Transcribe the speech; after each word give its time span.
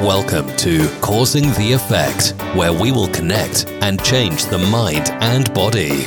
Welcome 0.00 0.56
to 0.56 0.88
Causing 1.02 1.42
the 1.58 1.72
Effect, 1.74 2.30
where 2.56 2.72
we 2.72 2.90
will 2.90 3.08
connect 3.08 3.66
and 3.82 4.02
change 4.02 4.46
the 4.46 4.56
mind 4.56 5.10
and 5.20 5.52
body. 5.52 6.06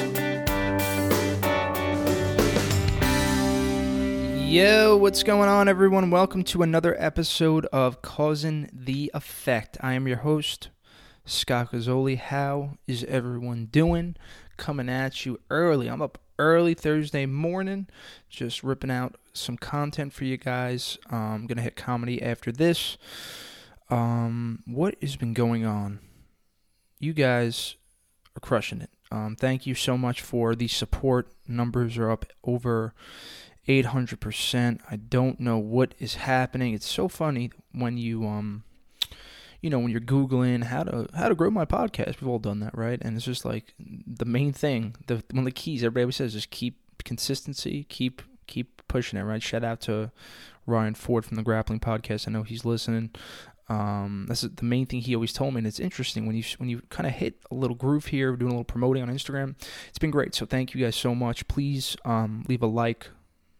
Yo, 4.50 4.98
what's 4.98 5.21
going 5.21 5.48
on, 5.48 5.68
everyone? 5.68 6.10
Welcome 6.10 6.44
to 6.46 6.64
another 6.64 6.96
episode 6.98 7.68
of 7.68 8.02
Causing 8.02 8.68
the 8.73 9.11
Effect. 9.14 9.77
I 9.82 9.94
am 9.94 10.07
your 10.07 10.18
host, 10.18 10.70
Scott 11.23 11.71
Gazzoli. 11.71 12.18
How 12.18 12.80
is 12.88 13.04
everyone 13.04 13.68
doing? 13.68 14.16
Coming 14.57 14.89
at 14.89 15.23
you 15.23 15.39
early. 15.52 15.88
I'm 15.88 16.02
up 16.02 16.18
early 16.39 16.73
Thursday 16.73 17.28
morning, 17.28 17.86
just 18.28 18.64
ripping 18.64 18.89
out 18.89 19.18
some 19.34 19.55
content 19.55 20.14
for 20.14 20.23
you 20.23 20.38
guys. 20.38 20.98
I'm 21.12 21.46
gonna 21.46 21.62
hit 21.62 21.75
comedy 21.75 22.23
after 22.23 22.52
this. 22.52 22.98
Um, 23.89 24.63
what 24.66 24.95
has 25.02 25.16
been 25.16 25.34
going 25.34 25.66
on? 25.66 25.99
You 26.99 27.13
guys 27.13 27.76
are 28.35 28.39
crushing 28.39 28.81
it. 28.81 28.89
Um, 29.12 29.35
thank 29.35 29.67
you 29.67 29.75
so 29.75 29.98
much 29.98 30.21
for 30.21 30.55
the 30.55 30.67
support. 30.67 31.27
Numbers 31.48 31.98
are 31.98 32.09
up 32.09 32.25
over 32.44 32.94
800%. 33.67 34.80
I 34.89 34.95
don't 34.95 35.39
know 35.39 35.58
what 35.58 35.94
is 35.99 36.16
happening. 36.16 36.73
It's 36.73 36.89
so 36.89 37.08
funny 37.08 37.52
when 37.72 37.98
you 37.98 38.25
um 38.25 38.63
you 39.61 39.70
know, 39.70 39.80
when 39.80 39.91
you're 39.91 40.02
googling 40.02 40.66
how 40.66 40.84
to 40.84 41.08
how 41.16 41.30
to 41.30 41.36
grow 41.36 41.50
my 41.50 41.63
podcast. 41.63 42.20
We've 42.20 42.27
all 42.27 42.39
done 42.39 42.59
that, 42.59 42.77
right? 42.77 43.00
And 43.02 43.16
it's 43.16 43.25
just 43.25 43.45
like 43.45 43.73
the 43.80 44.25
main 44.25 44.52
thing, 44.52 44.95
the 45.08 45.23
one 45.31 45.39
of 45.39 45.45
the 45.45 45.52
keys 45.52 45.84
everybody 45.84 46.03
always 46.03 46.17
says 46.17 46.36
is 46.36 46.45
keep 46.45 46.80
consistency, 47.05 47.86
keep 47.88 48.22
keep 48.45 48.81
pushing 48.89 49.17
it, 49.17 49.23
right? 49.23 49.41
Shout 49.41 49.63
out 49.63 49.80
to 49.81 50.11
Ryan 50.67 50.95
Ford 50.95 51.25
from 51.25 51.38
the 51.38 51.44
Grappling 51.44 51.80
Podcast. 51.80 52.27
I 52.27 52.31
know 52.31 52.44
he's 52.44 52.66
listening. 52.66 53.11
Um, 53.70 54.26
that's 54.27 54.41
the 54.41 54.66
main 54.66 54.85
thing 54.85 55.02
he 55.02 55.16
always 55.16 55.34
told 55.34 55.53
me, 55.53 55.59
and 55.59 55.67
it's 55.67 55.80
interesting 55.80 56.25
when 56.25 56.36
you 56.36 56.44
when 56.58 56.69
you 56.69 56.81
kind 56.89 57.08
of 57.08 57.14
hit 57.14 57.36
a 57.50 57.56
little 57.56 57.75
groove 57.75 58.08
here, 58.08 58.36
doing 58.36 58.52
a 58.52 58.56
little 58.56 58.64
promoting 58.64 59.03
on 59.03 59.09
Instagram. 59.09 59.56
It's 59.89 60.00
been 60.00 60.11
great. 60.11 60.36
So 60.36 60.45
thank 60.45 60.73
you 60.73 60.83
guys 60.83 60.95
so 60.95 61.16
much. 61.16 61.47
Please 61.47 61.95
um, 62.03 62.44
leave 62.47 62.61
a 62.61 62.67
like, 62.67 63.09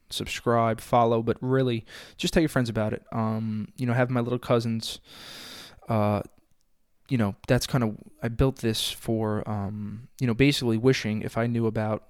subscribe, 0.09 0.81
follow, 0.81 1.22
but 1.22 1.38
really 1.42 1.86
just 2.18 2.34
tell 2.34 2.42
your 2.42 2.50
friends 2.50 2.70
about 2.70 2.94
it. 2.94 3.04
Um, 3.12 3.70
you 3.78 3.86
know, 3.86 3.94
have 3.94 4.09
my 4.09 4.20
little 4.20 4.40
cousins. 4.40 5.00
Uh, 5.88 6.22
you 7.09 7.18
know, 7.18 7.36
that's 7.48 7.68
kind 7.68 7.84
of 7.84 7.98
I 8.22 8.28
built 8.28 8.58
this 8.58 8.92
for 8.92 9.48
um, 9.50 10.08
you 10.20 10.28
know, 10.28 10.34
basically 10.34 10.78
wishing 10.78 11.22
if 11.22 11.38
I 11.38 11.48
knew 11.48 11.66
about 11.68 12.04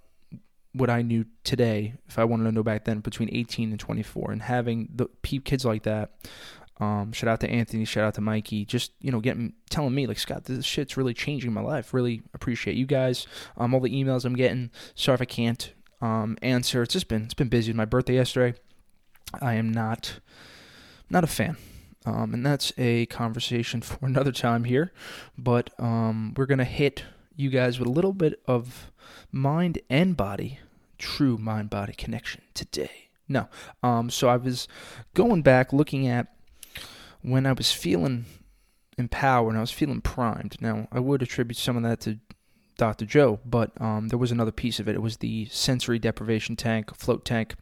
what 0.73 0.89
I 0.89 1.03
knew 1.03 1.25
today, 1.43 1.93
if 2.07 2.17
I 2.17 2.23
wanted 2.23 2.45
to 2.45 2.51
know 2.51 2.63
back 2.63 2.85
then, 2.85 2.99
between 2.99 3.29
18 3.31 3.71
and 3.71 3.79
24, 3.79 4.31
and 4.31 4.41
having 4.41 4.89
the 4.93 5.07
kids 5.21 5.65
like 5.65 5.83
that. 5.83 6.11
Um, 6.79 7.11
shout 7.11 7.29
out 7.29 7.39
to 7.41 7.49
Anthony, 7.49 7.85
shout 7.85 8.03
out 8.03 8.15
to 8.15 8.21
Mikey, 8.21 8.65
just 8.65 8.91
you 8.99 9.11
know, 9.11 9.19
getting 9.19 9.53
telling 9.69 9.93
me 9.93 10.07
like 10.07 10.17
Scott, 10.17 10.45
this 10.45 10.65
shit's 10.65 10.97
really 10.97 11.13
changing 11.13 11.53
my 11.53 11.61
life. 11.61 11.93
Really 11.93 12.23
appreciate 12.33 12.75
you 12.75 12.85
guys. 12.85 13.27
Um, 13.57 13.73
all 13.73 13.79
the 13.79 13.89
emails 13.89 14.25
I'm 14.25 14.35
getting. 14.35 14.71
Sorry 14.95 15.15
if 15.15 15.21
I 15.21 15.25
can't 15.25 15.73
um 16.01 16.37
answer. 16.41 16.81
It's 16.81 16.93
just 16.93 17.07
been 17.07 17.23
it's 17.23 17.33
been 17.33 17.49
busy. 17.49 17.73
My 17.73 17.85
birthday 17.85 18.15
yesterday. 18.15 18.57
I 19.41 19.53
am 19.55 19.71
not 19.71 20.19
not 21.09 21.23
a 21.23 21.27
fan. 21.27 21.57
Um, 22.05 22.33
and 22.33 22.45
that's 22.45 22.73
a 22.77 23.05
conversation 23.05 23.81
for 23.81 23.97
another 24.05 24.31
time 24.31 24.65
here. 24.65 24.91
But 25.37 25.69
um, 25.79 26.33
we're 26.35 26.45
gonna 26.45 26.65
hit 26.65 27.03
you 27.35 27.49
guys 27.49 27.79
with 27.79 27.87
a 27.87 27.91
little 27.91 28.13
bit 28.13 28.41
of 28.47 28.91
mind 29.31 29.79
and 29.89 30.15
body, 30.17 30.59
true 30.97 31.37
mind 31.37 31.69
body 31.69 31.93
connection 31.93 32.41
today. 32.53 33.09
No. 33.27 33.47
Um, 33.81 34.09
so 34.09 34.27
I 34.27 34.37
was 34.37 34.67
going 35.13 35.41
back 35.41 35.71
looking 35.71 36.07
at 36.07 36.27
when 37.23 37.45
I 37.45 37.53
was 37.53 37.71
feeling 37.71 38.25
empowered 38.97 39.49
and 39.49 39.57
I 39.57 39.61
was 39.61 39.71
feeling 39.71 40.01
primed. 40.01 40.57
Now, 40.61 40.87
I 40.91 40.99
would 40.99 41.21
attribute 41.21 41.57
some 41.57 41.77
of 41.77 41.83
that 41.83 42.01
to 42.01 42.19
Dr. 42.77 43.05
Joe, 43.05 43.39
but 43.45 43.71
um, 43.81 44.09
there 44.09 44.19
was 44.19 44.31
another 44.31 44.51
piece 44.51 44.79
of 44.79 44.87
it. 44.87 44.95
It 44.95 45.01
was 45.01 45.17
the 45.17 45.45
sensory 45.51 45.99
deprivation 45.99 46.55
tank, 46.55 46.95
float 46.95 47.23
tank. 47.23 47.55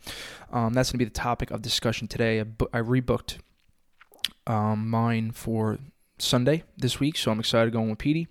Um, 0.52 0.74
that's 0.74 0.91
going 0.91 1.00
to 1.00 1.06
be 1.06 1.09
the 1.09 1.12
topic 1.12 1.52
of 1.52 1.62
discussion 1.62 2.08
today. 2.08 2.40
I, 2.40 2.44
bu- 2.44 2.68
I 2.74 2.80
rebooked 2.80 3.38
um, 4.47 4.90
mine 4.90 5.31
for 5.31 5.80
Sunday 6.18 6.63
this 6.78 7.00
week, 7.00 7.18
so 7.18 7.31
I'm 7.31 7.40
excited 7.40 7.74
going 7.74 7.90
with 7.90 8.00
Petey. 8.00 8.28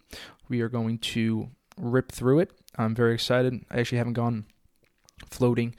We 0.48 0.60
are 0.62 0.68
going 0.68 0.98
to 0.98 1.50
rip 1.76 2.12
through 2.12 2.40
it. 2.40 2.50
I'm 2.76 2.94
very 2.94 3.14
excited. 3.14 3.64
I 3.70 3.80
actually 3.80 3.98
haven't 3.98 4.14
gone 4.14 4.46
floating 5.28 5.74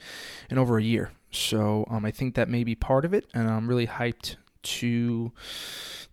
in 0.50 0.58
over 0.58 0.78
a 0.78 0.82
year, 0.82 1.10
so 1.30 1.84
um, 1.90 2.04
I 2.04 2.10
think 2.10 2.36
that 2.36 2.48
may 2.48 2.64
be 2.64 2.74
part 2.74 3.04
of 3.04 3.12
it, 3.12 3.26
and 3.34 3.50
I'm 3.50 3.66
really 3.66 3.86
hyped 3.86 4.36
to 4.62 5.32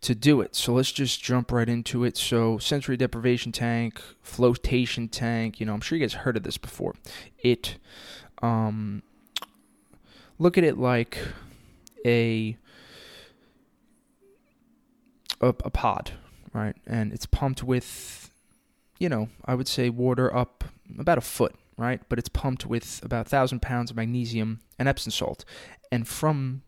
to 0.02 0.16
do 0.16 0.42
it. 0.42 0.56
So 0.56 0.74
let's 0.74 0.92
just 0.92 1.22
jump 1.22 1.52
right 1.52 1.68
into 1.68 2.04
it. 2.04 2.16
So 2.18 2.58
sensory 2.58 2.98
deprivation 2.98 3.52
tank, 3.52 4.02
flotation 4.22 5.10
tank. 5.10 5.60
You 5.60 5.66
know, 5.66 5.74
I'm 5.74 5.82
sure 5.82 5.98
you 5.98 6.04
guys 6.04 6.14
heard 6.14 6.38
of 6.38 6.44
this 6.44 6.58
before. 6.58 6.96
It, 7.40 7.78
um, 8.42 9.04
look 10.38 10.58
at 10.58 10.64
it 10.64 10.78
like 10.78 11.18
a 12.06 12.58
a, 15.42 15.48
a 15.48 15.70
pod, 15.70 16.14
right? 16.54 16.76
And 16.86 17.14
it's 17.14 17.26
pumped 17.26 17.64
with, 17.64 18.32
you 19.00 19.10
know, 19.10 19.30
I 19.46 19.56
would 19.56 19.68
say 19.68 19.90
water 19.90 20.34
up 20.36 20.64
about 20.98 21.18
a 21.18 21.22
foot, 21.22 21.56
right? 21.78 22.02
But 22.10 22.20
it's 22.20 22.30
pumped 22.30 22.66
with 22.66 23.02
about 23.04 23.28
a 23.28 23.30
thousand 23.30 23.62
pounds 23.62 23.92
of 23.92 23.98
magnesium 23.98 24.60
and 24.78 24.88
Epsom 24.88 25.12
salt, 25.12 25.46
and 25.92 26.08
from 26.08 26.64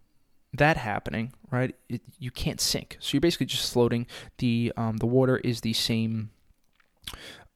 that 0.54 0.78
happening, 0.78 1.34
right, 1.50 1.76
it, 1.90 2.02
you 2.20 2.32
can't 2.32 2.60
sink. 2.60 2.98
So 3.00 3.14
you're 3.14 3.22
basically 3.22 3.46
just 3.46 3.72
floating. 3.72 4.08
The 4.38 4.74
um, 4.78 4.98
the 4.98 5.06
water 5.06 5.38
is 5.38 5.62
the 5.62 5.74
same 5.74 6.32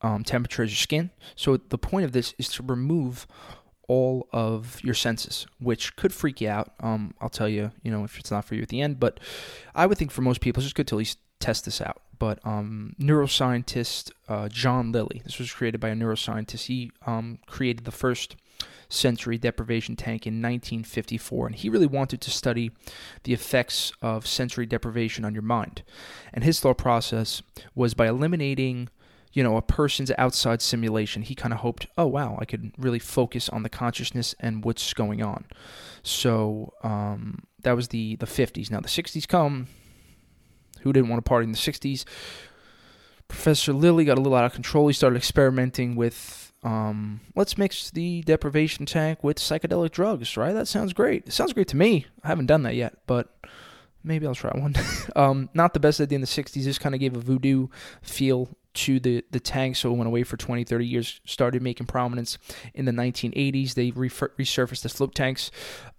um, 0.02 0.24
temperature 0.24 0.64
as 0.64 0.72
your 0.72 0.78
skin. 0.78 1.12
So 1.36 1.58
the 1.58 1.78
point 1.78 2.06
of 2.06 2.12
this 2.12 2.34
is 2.38 2.48
to 2.50 2.64
remove 2.64 3.28
all 3.88 4.28
of 4.32 4.84
your 4.84 4.94
senses, 4.94 5.46
which 5.60 5.96
could 5.96 6.14
freak 6.14 6.42
you 6.42 6.50
out. 6.50 6.74
Um, 6.80 7.14
I'll 7.22 7.30
tell 7.30 7.50
you, 7.50 7.72
you 7.84 7.92
know, 7.92 8.04
if 8.04 8.18
it's 8.18 8.32
not 8.32 8.46
for 8.46 8.56
you 8.56 8.62
at 8.62 8.70
the 8.70 8.82
end, 8.82 9.00
but 9.00 9.20
I 9.76 9.86
would 9.86 9.98
think 9.98 10.12
for 10.12 10.22
most 10.22 10.42
people, 10.42 10.60
it's 10.60 10.66
just 10.66 10.76
good 10.76 10.88
to 10.88 10.96
at 10.96 11.00
least 11.00 11.20
test 11.40 11.66
this 11.66 11.82
out. 11.82 12.02
But 12.18 12.40
um, 12.46 12.96
neuroscientist 13.00 14.12
uh, 14.28 14.48
John 14.48 14.92
Lilly, 14.92 15.22
this 15.24 15.38
was 15.38 15.52
created 15.52 15.82
by 15.82 15.90
a 15.90 15.96
neuroscientist. 15.96 16.66
He 16.66 16.92
um, 17.06 17.40
created 17.46 17.86
the 17.86 17.92
first 17.92 18.36
sensory 18.90 19.38
deprivation 19.38 19.96
tank 19.96 20.26
in 20.26 20.42
1954, 20.42 21.48
and 21.48 21.56
he 21.56 21.70
really 21.70 21.88
wanted 21.88 22.22
to 22.22 22.32
study 22.32 22.72
the 23.24 23.34
effects 23.34 23.92
of 24.02 24.28
sensory 24.28 24.66
deprivation 24.66 25.26
on 25.26 25.34
your 25.34 25.44
mind. 25.44 25.84
And 26.34 26.44
his 26.44 26.60
thought 26.60 26.78
process 26.78 27.42
was 27.74 27.94
by 27.94 28.08
eliminating 28.08 28.90
you 29.36 29.44
know, 29.44 29.58
a 29.58 29.62
person's 29.62 30.12
outside 30.18 30.62
simulation, 30.62 31.22
he 31.22 31.36
kind 31.36 31.54
of 31.54 31.60
hoped, 31.60 31.88
oh 31.98 32.08
wow, 32.08 32.38
I 32.40 32.46
could 32.46 32.72
really 32.78 33.00
focus 33.00 33.50
on 33.50 33.64
the 33.64 33.70
consciousness 33.70 34.34
and 34.40 34.64
what's 34.64 34.94
going 34.94 35.22
on. 35.22 35.44
So 36.04 36.74
um, 36.84 37.44
that 37.64 37.76
was 37.76 37.90
the 37.90 38.16
the 38.16 38.26
50s. 38.28 38.72
Now 38.72 38.80
the 38.80 38.88
60s 38.88 39.28
come. 39.28 39.68
Who 40.82 40.94
didn't 40.94 41.10
want 41.10 41.24
to 41.24 41.28
party 41.28 41.44
in 41.44 41.52
the 41.52 41.58
60s? 41.58 42.06
Professor 43.28 43.74
Lilly 43.74 44.06
got 44.06 44.18
a 44.18 44.22
little 44.22 44.38
out 44.38 44.46
of 44.46 44.54
control. 44.54 44.88
He 44.88 44.94
started 44.94 45.18
experimenting 45.18 45.96
with, 45.96 46.45
um, 46.66 47.22
let's 47.36 47.60
mix 47.60 47.92
the 47.92 48.24
deprivation 48.24 48.88
tank 48.88 49.24
with 49.24 49.38
psychedelic 49.38 49.92
drugs. 49.92 50.36
Right? 50.36 50.54
That 50.54 50.68
sounds 50.68 50.94
great. 50.94 51.28
It 51.28 51.32
sounds 51.32 51.54
great 51.54 51.68
to 51.70 51.78
me. 51.78 52.08
I 52.24 52.28
haven't 52.28 52.48
done 52.48 52.64
that 52.64 52.76
yet, 52.76 52.98
but 53.06 53.34
maybe 54.04 54.26
I'll 54.26 54.36
try 54.36 54.52
one. 54.54 54.74
um, 55.16 55.50
not 55.54 55.74
the 55.74 55.80
best 55.80 56.02
idea 56.02 56.16
in 56.16 56.22
the 56.22 56.28
60s. 56.28 56.64
This 56.64 56.80
kind 56.80 56.96
of 56.96 57.00
gave 57.00 57.16
a 57.16 57.20
voodoo 57.20 57.68
feel 58.02 58.50
to 58.74 59.00
the, 59.00 59.24
the 59.32 59.40
tank, 59.40 59.76
so 59.76 59.92
it 59.92 59.96
went 59.96 60.08
away 60.08 60.24
for 60.24 60.36
20, 60.36 60.66
30 60.66 60.86
years, 60.86 61.22
started 61.24 61.62
making 61.62 61.88
prominence 61.88 62.38
in 62.74 62.86
the 62.86 62.92
1980s. 62.92 63.76
They 63.76 63.92
refer, 63.92 64.30
resurfaced 64.38 64.82
the 64.82 64.90
float 64.90 65.16
tanks. 65.16 65.50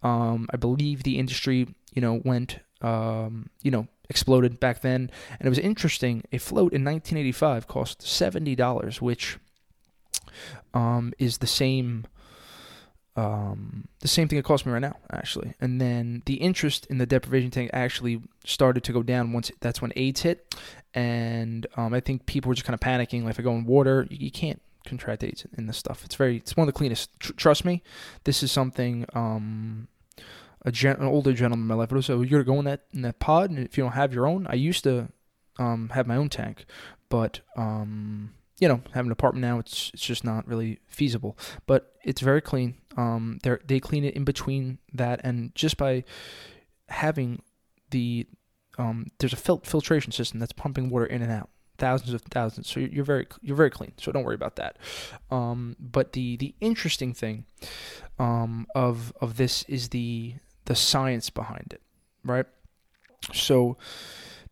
Um, 0.03 0.47
I 0.53 0.57
believe 0.57 1.05
the 1.05 1.19
industry, 1.19 1.69
you 1.95 2.03
know, 2.03 2.21
went, 2.25 2.59
um, 2.83 3.49
you 3.63 3.71
know, 3.71 3.87
exploded 4.11 4.61
back 4.61 4.83
then. 4.83 5.11
And 5.39 5.47
it 5.47 5.49
was 5.49 5.59
interesting. 5.59 6.25
A 6.33 6.39
float 6.39 6.73
in 6.73 6.85
1985 6.85 7.67
cost 7.67 8.01
$70, 8.01 9.01
which 9.01 9.39
um, 10.75 11.13
is 11.19 11.39
the 11.39 11.47
same 11.47 12.07
um, 13.17 13.89
the 14.01 14.09
same 14.09 14.29
thing 14.29 14.39
it 14.39 14.45
cost 14.45 14.67
me 14.67 14.73
right 14.73 14.81
now, 14.81 14.97
actually. 15.11 15.55
And 15.61 15.81
then 15.81 16.23
the 16.27 16.35
interest 16.35 16.87
in 16.87 16.99
the 16.99 17.07
deprivation 17.07 17.51
tank 17.51 17.71
actually 17.73 18.21
started 18.45 18.85
to 18.85 18.93
go 18.93 19.03
down 19.03 19.33
once 19.33 19.51
that's 19.61 19.81
when 19.81 19.93
AIDS 19.97 20.21
hit, 20.21 20.55
and 20.95 21.67
um, 21.77 21.95
I 21.95 22.01
think 22.01 22.27
people 22.27 22.51
were 22.51 22.55
just 22.55 22.67
kind 22.67 22.75
of 22.75 22.81
panicking. 22.81 23.23
Like 23.23 23.31
if 23.31 23.41
I 23.41 23.43
go 23.43 23.55
in 23.55 23.65
water, 23.65 24.07
you, 24.11 24.19
you 24.21 24.31
can't 24.31 24.61
contract 24.85 25.25
AIDS 25.25 25.47
in 25.57 25.67
this 25.67 25.79
stuff. 25.79 26.05
It's 26.05 26.15
very, 26.15 26.37
it's 26.37 26.57
one 26.57 26.69
of 26.69 26.75
the 26.75 26.79
cleanest. 26.79 27.19
Tr- 27.19 27.33
trust 27.33 27.65
me, 27.65 27.83
this 28.25 28.43
is 28.43 28.53
something. 28.53 29.07
Um, 29.15 29.89
a 30.63 30.73
gen- 30.73 30.97
an 30.97 31.07
older 31.07 31.33
gentleman 31.33 31.61
in 31.61 31.69
my 31.69 31.75
life 31.75 31.93
would 31.93 32.05
say, 32.05 32.17
"You're 32.17 32.45
going 32.45 32.65
that 32.65 32.83
in 32.93 33.03
that 33.03 33.19
pod, 33.19 33.51
and 33.51 33.59
if 33.61 33.79
you 33.79 33.85
don't 33.85 33.93
have 33.93 34.13
your 34.13 34.27
own, 34.27 34.47
I 34.49 34.55
used 34.55 34.85
to 34.85 35.09
um, 35.59 35.91
have 35.91 36.07
my 36.07 36.17
own 36.17 36.29
tank, 36.29 36.67
but 37.09 37.41
um, 37.57 38.35
you 38.59 38.69
know, 38.69 38.81
have 38.93 39.05
an 39.05 39.13
apartment 39.13 39.43
now, 39.43 39.59
it's 39.59 39.91
it's 39.93 40.03
just 40.03 40.25
not 40.25 40.47
really 40.47 40.79
feasible. 40.89 41.39
But 41.67 41.95
it's 42.05 42.21
very 42.21 42.41
clean. 42.41 42.77
Um, 42.97 43.39
they 43.43 43.57
they 43.67 43.81
clean 43.81 44.05
it 44.05 44.15
in 44.15 44.25
between 44.25 44.79
that, 44.95 45.21
and 45.23 45.55
just 45.55 45.77
by 45.77 46.05
having 46.89 47.43
the 47.91 48.27
um, 48.79 49.07
there's 49.19 49.33
a 49.33 49.37
fil- 49.37 49.63
filtration 49.65 50.13
system 50.13 50.41
that's 50.41 50.53
pumping 50.53 50.91
water 50.91 51.07
in 51.07 51.23
and 51.23 51.33
out 51.33 51.51
thousands 51.79 52.15
of 52.15 52.23
thousands. 52.23 52.69
So 52.69 52.81
you're 52.81 53.05
very 53.05 53.27
you're 53.43 53.57
very 53.57 53.71
clean. 53.71 53.93
So 53.99 54.13
don't 54.13 54.25
worry 54.25 54.35
about 54.35 54.57
that. 54.57 54.79
Um, 55.31 55.77
but 55.79 56.13
the 56.13 56.37
the 56.37 56.55
interesting 56.61 57.13
thing 57.13 57.45
um, 58.19 58.67
of 58.75 59.13
of 59.21 59.37
this 59.37 59.65
is 59.65 59.91
the 59.91 60.35
the 60.65 60.75
science 60.75 61.31
behind 61.31 61.73
it, 61.73 61.83
right? 62.25 62.47
So 63.33 63.77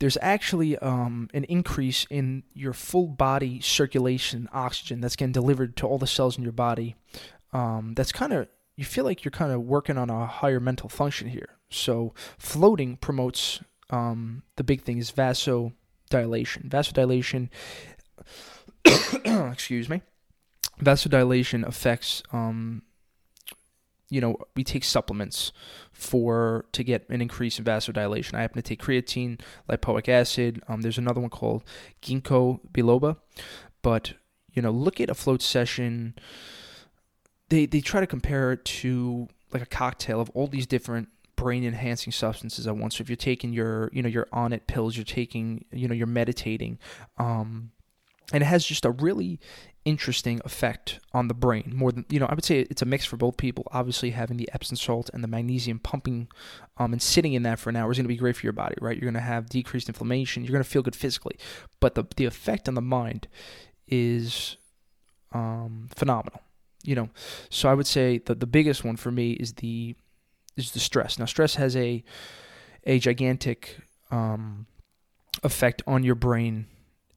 there's 0.05 0.19
actually 0.21 0.77
um, 0.81 1.31
an 1.33 1.45
increase 1.45 2.07
in 2.11 2.43
your 2.53 2.75
full 2.75 3.09
body 3.09 3.59
circulation 3.63 4.51
oxygen 4.53 5.01
that's 5.01 5.17
getting 5.17 5.33
delivered 5.33 5.79
to 5.79 5.87
all 5.87 5.97
the 5.97 6.07
cells 6.07 6.37
in 6.37 6.43
your 6.43 6.53
body. 6.53 6.95
Um, 7.55 7.95
that's 7.97 8.13
kind 8.13 8.35
of 8.35 8.47
you 8.77 8.85
feel 8.85 9.05
like 9.05 9.25
you're 9.25 9.33
kind 9.33 9.51
of 9.51 9.63
working 9.63 9.97
on 9.97 10.11
a 10.11 10.27
higher 10.27 10.61
mental 10.61 10.91
function 10.91 11.29
here. 11.29 11.57
So 11.71 12.13
floating 12.37 12.99
promotes 12.99 13.61
um, 13.89 14.43
the 14.57 14.63
big 14.63 14.83
thing 14.83 14.99
is 14.99 15.11
vasodilation. 15.11 15.73
Vasodilation, 16.69 17.49
excuse 19.53 19.89
me, 19.89 20.03
vasodilation 20.83 21.67
affects 21.67 22.23
um, 22.31 22.83
you 24.15 24.21
know, 24.21 24.37
we 24.55 24.63
take 24.63 24.85
supplements 24.85 25.51
for 25.91 26.67
to 26.71 26.85
get 26.85 27.05
an 27.11 27.21
increase 27.21 27.59
in 27.59 27.65
vasodilation. 27.65 28.35
I 28.35 28.43
happen 28.43 28.63
to 28.63 28.63
take 28.63 28.81
creatine, 28.81 29.41
lipoic 29.69 30.09
acid. 30.09 30.63
Um, 30.69 30.83
there's 30.83 30.99
another 30.99 31.21
one 31.21 31.31
called 31.31 31.65
ginkgo 32.01 32.61
biloba, 32.71 33.17
but 33.83 34.13
you 34.53 34.63
know, 34.63 34.71
look 34.71 35.01
at 35.01 35.11
a 35.11 35.15
float 35.15 35.43
session. 35.43 36.15
They 37.49 37.67
they 37.67 37.81
try 37.81 37.99
to 37.99 38.07
compare 38.07 38.53
it 38.53 38.65
to 38.65 39.27
like 39.53 39.63
a 39.63 39.67
cocktail 39.67 40.21
of 40.21 40.31
all 40.31 40.47
these 40.47 40.67
different 40.67 41.09
brain 41.35 41.65
enhancing 41.65 42.13
substances 42.13 42.69
at 42.69 42.77
once. 42.77 42.97
So 42.97 43.03
if 43.03 43.09
you're 43.09 43.17
taking 43.17 43.53
your 43.53 43.91
you 43.93 44.01
know 44.01 44.09
your 44.09 44.27
Onnit 44.27 44.69
pills, 44.69 44.97
you're 44.97 45.05
taking 45.05 45.65
you 45.73 45.89
know 45.89 45.95
you're 45.95 46.07
meditating. 46.07 46.79
Um, 47.19 47.73
and 48.33 48.43
it 48.43 48.47
has 48.47 48.65
just 48.65 48.85
a 48.85 48.91
really 48.91 49.39
interesting 49.85 50.41
effect 50.47 50.99
on 51.13 51.29
the 51.29 51.35
brain 51.35 51.71
more 51.77 51.93
than 51.93 52.07
you 52.09 52.19
know 52.19 52.25
i 52.25 52.35
would 52.35 52.45
say 52.45 52.61
it's 52.61 52.81
a 52.81 52.87
mix 52.87 53.05
for 53.05 53.19
both 53.19 53.37
people. 53.37 53.65
Obviously 53.71 54.11
having 54.11 54.39
the 54.39 54.49
epsom 54.55 54.77
salt 54.77 55.11
and 55.13 55.23
the 55.23 55.29
magnesium 55.29 55.79
pumping 55.79 56.29
um, 56.79 56.93
and 56.93 57.03
sitting 57.03 57.35
in 57.35 57.43
that 57.43 57.59
for 57.59 57.69
an 57.69 57.77
hour 57.77 57.91
is 57.93 57.99
going 57.99 58.05
to 58.05 58.09
be 58.09 58.17
great 58.17 58.37
for 58.37 58.47
your 58.47 58.55
body 58.55 58.77
right? 58.81 58.97
You're 58.97 59.11
going 59.11 59.15
to 59.15 59.21
have 59.21 59.49
decreased 59.49 59.89
inflammation. 59.89 60.43
You're 60.43 60.53
going 60.53 60.65
to 60.65 60.69
feel 60.69 60.83
good 60.83 60.97
physically. 60.97 61.37
But 61.81 61.95
the, 61.95 62.05
the 62.17 62.25
effect 62.25 62.67
on 62.67 62.75
the 62.75 62.81
mind 62.81 63.29
is 63.87 64.57
um, 65.33 65.89
phenomenal 65.95 66.41
you 66.85 66.95
know? 66.95 67.09
So 67.51 67.69
i 67.69 67.75
would 67.75 67.87
say 67.87 68.19
that 68.27 68.39
the 68.41 68.47
biggest 68.47 68.85
one 68.85 68.97
for 68.97 69.11
me 69.11 69.33
is 69.33 69.55
the 69.55 69.97
is 70.57 70.71
the 70.71 70.79
stress. 70.79 71.19
Now 71.19 71.25
stress 71.25 71.57
has 71.57 71.75
a 71.75 72.05
a 72.85 72.99
gigantic 72.99 73.79
um, 74.11 74.67
effect 75.43 75.83
on 75.87 76.05
your 76.05 76.15
brain 76.15 76.67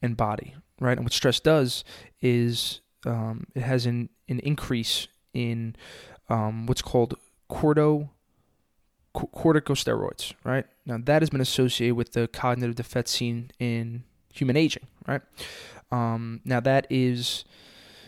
and 0.02 0.18
body 0.18 0.56
right? 0.80 0.98
And 0.98 1.06
what 1.06 1.14
stress 1.14 1.40
does 1.40 1.84
is 2.22 2.82
um, 3.06 3.48
it 3.56 3.62
has 3.62 3.86
an, 3.86 4.10
an 4.28 4.40
increase 4.40 5.08
in 5.34 5.76
um, 6.30 6.66
what's 6.66 6.82
called 6.82 7.16
corto, 7.50 8.10
corticosteroids, 9.16 10.34
right? 10.44 10.66
Now 10.86 10.98
that 11.04 11.22
has 11.22 11.30
been 11.30 11.42
associated 11.42 11.96
with 11.96 12.14
the 12.14 12.28
cognitive 12.28 12.76
defect 12.76 13.08
seen 13.10 13.52
in 13.60 14.04
human 14.34 14.58
aging, 14.58 14.88
right? 15.08 15.22
Um, 15.92 16.42
now 16.44 16.60
that 16.60 16.88
is, 16.90 17.46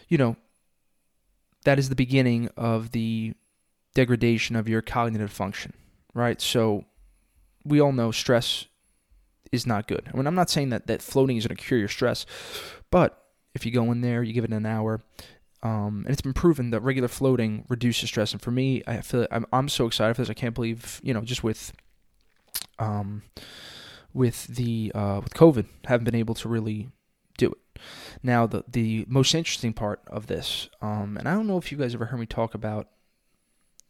you 0.08 0.18
know, 0.18 0.36
that 1.66 1.80
is 1.80 1.90
the 1.90 1.96
beginning 1.96 2.50
of 2.58 2.92
the 2.92 3.34
degradation 3.96 4.56
of 4.56 4.70
your 4.70 4.82
cognitive 4.82 5.32
function, 5.32 5.74
right? 6.14 6.40
So 6.42 6.86
we 7.66 7.82
all 7.82 7.92
know 7.92 8.12
stress 8.12 8.66
is 9.52 9.66
not 9.66 9.88
good. 9.88 10.10
I 10.12 10.18
mean, 10.18 10.28
I'm 10.28 10.36
not 10.36 10.50
saying 10.50 10.70
that, 10.70 10.88
that 10.88 11.02
floating 11.02 11.38
is 11.38 11.48
going 11.48 11.58
to 11.58 11.64
cure 11.64 11.80
your 11.80 11.90
stress, 11.90 12.26
but 12.92 13.26
if 13.54 13.66
you 13.66 13.72
go 13.72 13.92
in 13.92 14.02
there, 14.02 14.24
you 14.24 14.34
give 14.34 14.44
it 14.44 14.52
an 14.52 14.66
hour, 14.66 15.02
um, 15.62 16.04
and 16.06 16.10
it's 16.10 16.22
been 16.22 16.34
proven 16.34 16.70
that 16.70 16.82
regular 16.82 17.08
floating 17.08 17.66
reduces 17.68 18.10
stress. 18.10 18.32
And 18.32 18.42
for 18.42 18.52
me, 18.52 18.82
I 18.88 19.02
feel 19.02 19.28
I'm, 19.32 19.46
I'm 19.52 19.70
so 19.70 19.88
excited 19.88 20.16
for 20.16 20.22
this. 20.22 20.30
I 20.30 20.34
can't 20.34 20.56
believe 20.56 21.02
you 21.04 21.14
know 21.14 21.22
just 21.22 21.44
with 21.44 21.74
um, 22.78 23.24
with 24.14 24.48
the 24.48 24.92
uh, 24.96 25.22
with 25.24 25.34
COVID, 25.34 25.66
haven't 25.86 26.06
been 26.06 26.16
able 26.16 26.36
to 26.36 26.50
really 26.50 26.90
do 27.38 27.52
it. 27.52 27.82
Now, 28.24 28.48
the 28.48 28.64
the 28.68 29.06
most 29.08 29.34
interesting 29.36 29.74
part 29.74 30.02
of 30.08 30.28
this, 30.28 30.70
um, 30.82 31.18
and 31.18 31.28
I 31.28 31.34
don't 31.34 31.48
know 31.48 31.58
if 31.58 31.72
you 31.72 31.78
guys 31.78 31.94
ever 31.94 32.06
heard 32.06 32.20
me 32.20 32.26
talk 32.26 32.54
about, 32.54 32.88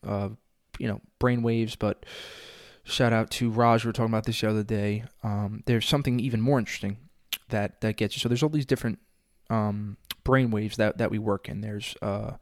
uh, 0.06 0.30
you 0.78 0.88
know, 0.88 1.02
brain 1.20 1.42
waves, 1.42 1.76
but 1.76 2.06
Shout 2.90 3.14
out 3.14 3.30
to 3.32 3.50
Raj. 3.50 3.86
We 3.86 3.90
were 3.90 3.94
talking 3.94 4.12
about 4.12 4.26
this 4.26 4.42
the 4.42 4.50
other 4.50 4.64
day. 4.64 5.04
Um, 5.24 5.64
there's 5.66 5.88
something 5.88 6.20
even 6.20 6.42
more 6.42 6.60
interesting 6.60 6.98
that 7.50 7.82
that 7.82 7.98
gets 7.98 8.16
you. 8.16 8.20
So 8.20 8.30
there's 8.30 8.42
all 8.42 8.50
these 8.50 8.66
different 8.66 9.00
um, 9.50 9.98
brain 10.24 10.52
waves 10.52 10.78
that, 10.78 10.98
that 10.98 11.12
we 11.12 11.20
work 11.20 11.48
in. 11.50 11.62
There's, 11.62 11.96
uh, 12.02 12.34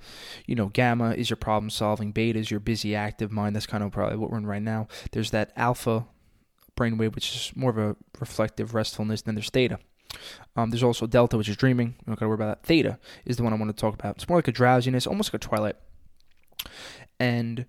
you 0.46 0.56
know, 0.56 0.68
gamma 0.68 1.12
is 1.12 1.30
your 1.30 1.38
problem 1.38 1.70
solving, 1.70 2.12
beta 2.12 2.40
is 2.40 2.50
your 2.50 2.60
busy 2.60 2.96
active 2.96 3.32
mind. 3.32 3.56
That's 3.56 3.68
kind 3.68 3.84
of 3.84 3.92
probably 3.92 4.18
what 4.18 4.32
we're 4.32 4.38
in 4.38 4.46
right 4.46 4.62
now. 4.62 4.88
There's 5.12 5.32
that 5.32 5.52
alpha 5.56 6.06
brainwave, 6.78 7.16
which 7.16 7.36
is 7.36 7.52
more 7.56 7.72
of 7.72 7.78
a 7.78 7.96
reflective 8.20 8.74
restfulness. 8.74 9.24
Then 9.24 9.36
there's 9.36 9.50
theta. 9.50 9.80
Um, 10.56 10.70
there's 10.70 10.84
also 10.84 11.08
delta, 11.08 11.38
which 11.38 11.50
is 11.50 11.58
dreaming. 11.58 11.96
We 12.00 12.12
don't 12.12 12.20
got 12.20 12.26
to 12.26 12.30
worry 12.30 12.36
about 12.36 12.62
that. 12.62 12.68
Theta 12.68 13.00
is 13.26 13.38
the 13.38 13.44
one 13.44 13.54
I 13.54 13.58
want 13.58 13.76
to 13.76 13.80
talk 13.80 13.94
about. 13.94 14.16
It's 14.16 14.30
more 14.30 14.38
like 14.38 14.48
a 14.48 14.54
drowsiness, 14.54 15.06
almost 15.06 15.30
like 15.30 15.44
a 15.44 15.46
twilight. 15.46 15.76
And, 17.20 17.66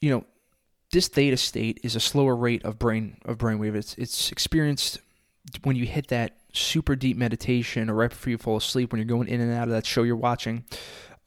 you 0.00 0.10
know, 0.10 0.24
this 0.92 1.08
theta 1.08 1.36
state 1.36 1.80
is 1.82 1.96
a 1.96 2.00
slower 2.00 2.36
rate 2.36 2.64
of 2.64 2.78
brain 2.78 3.16
of 3.24 3.38
brainwave. 3.38 3.74
It's 3.74 3.94
it's 3.94 4.30
experienced 4.30 5.00
when 5.64 5.74
you 5.74 5.86
hit 5.86 6.08
that 6.08 6.36
super 6.52 6.94
deep 6.94 7.16
meditation 7.16 7.90
or 7.90 7.94
right 7.94 8.10
before 8.10 8.30
you 8.30 8.38
fall 8.38 8.58
asleep 8.58 8.92
when 8.92 8.98
you're 9.00 9.06
going 9.06 9.26
in 9.26 9.40
and 9.40 9.52
out 9.52 9.64
of 9.64 9.70
that 9.70 9.86
show 9.86 10.02
you're 10.02 10.14
watching. 10.14 10.64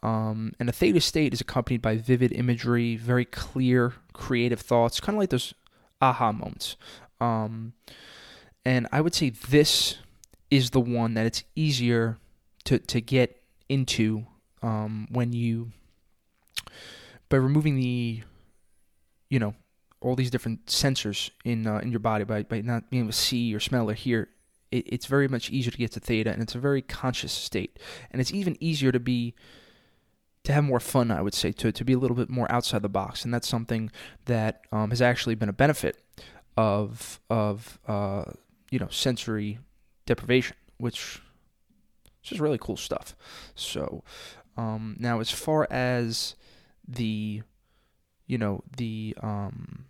Um, 0.03 0.53
and 0.59 0.69
a 0.69 0.71
theta 0.71 1.01
state 1.01 1.33
is 1.33 1.41
accompanied 1.41 1.81
by 1.81 1.97
vivid 1.97 2.31
imagery, 2.31 2.95
very 2.95 3.25
clear, 3.25 3.93
creative 4.13 4.61
thoughts, 4.61 4.99
kind 4.99 5.15
of 5.15 5.19
like 5.19 5.31
those 5.31 5.53
aha 5.99 6.31
moments. 6.31 6.77
Um, 7.19 7.73
and 8.63 8.87
I 8.91 9.01
would 9.01 9.15
say 9.15 9.31
this 9.31 9.97
is 10.51 10.69
the 10.69 10.79
one 10.79 11.15
that 11.15 11.25
it's 11.25 11.43
easier 11.55 12.19
to, 12.65 12.77
to 12.77 13.01
get 13.01 13.41
into 13.67 14.27
um, 14.61 15.07
when 15.09 15.33
you, 15.33 15.71
by 17.29 17.37
removing 17.37 17.75
the 17.75 18.21
you 19.29 19.39
know 19.39 19.55
all 20.01 20.15
these 20.15 20.29
different 20.29 20.65
sensors 20.67 21.31
in 21.43 21.65
uh, 21.65 21.79
in 21.79 21.91
your 21.91 21.99
body 21.99 22.23
by, 22.23 22.43
by 22.43 22.61
not 22.61 22.89
being 22.89 23.03
able 23.03 23.11
to 23.11 23.17
see 23.17 23.53
or 23.53 23.59
smell 23.59 23.89
or 23.89 23.93
hear 23.93 24.29
it, 24.71 24.85
it's 24.87 25.05
very 25.05 25.27
much 25.27 25.49
easier 25.49 25.71
to 25.71 25.77
get 25.77 25.91
to 25.93 25.99
theta 25.99 26.31
and 26.31 26.41
it's 26.41 26.55
a 26.55 26.59
very 26.59 26.81
conscious 26.81 27.31
state. 27.31 27.79
And 28.11 28.21
it's 28.21 28.31
even 28.31 28.57
easier 28.59 28.91
to 28.91 28.99
be 28.99 29.35
to 30.43 30.53
have 30.53 30.63
more 30.63 30.79
fun 30.79 31.09
i 31.09 31.23
would 31.23 31.33
say 31.33 31.51
to, 31.51 31.71
to 31.71 31.83
be 31.83 31.93
a 31.93 31.97
little 31.97 32.15
bit 32.15 32.29
more 32.29 32.51
outside 32.51 32.81
the 32.81 32.89
box. 32.89 33.25
And 33.25 33.33
that's 33.33 33.47
something 33.47 33.91
that 34.25 34.61
um, 34.71 34.91
has 34.91 35.01
actually 35.01 35.35
been 35.35 35.49
a 35.49 35.53
benefit 35.53 35.97
of 36.57 37.19
of 37.29 37.79
uh, 37.87 38.25
you 38.69 38.79
know 38.79 38.87
sensory 38.89 39.59
deprivation 40.05 40.55
which 40.77 41.21
is 42.29 42.39
really 42.39 42.57
cool 42.59 42.77
stuff. 42.77 43.15
So 43.55 44.03
um, 44.57 44.97
now 44.99 45.19
as 45.19 45.31
far 45.31 45.67
as 45.71 46.35
the 46.87 47.41
you 48.27 48.37
know 48.37 48.63
the 48.77 49.15
um, 49.21 49.85